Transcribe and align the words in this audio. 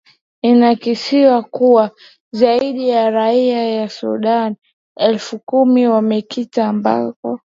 inakisiwa 0.41 1.43
kuwa 1.43 1.91
zaidi 2.31 2.89
ya 2.89 3.09
raia 3.09 3.81
wa 3.81 3.89
sudan 3.89 4.55
elfu 4.97 5.39
kumi 5.39 5.87
wamekita 5.87 6.73
makao 6.73 7.39